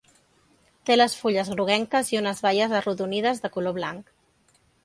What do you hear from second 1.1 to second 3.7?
fulles groguenques i unes baies arrodonides de